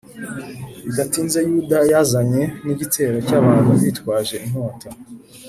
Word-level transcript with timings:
Bidatinze 0.85 1.37
Yuda 1.49 1.79
yazanye 1.91 2.41
n 2.65 2.67
igitero 2.73 3.17
cy 3.27 3.33
abantu 3.39 3.71
bitwaje 3.81 4.35
inkota 4.45 4.89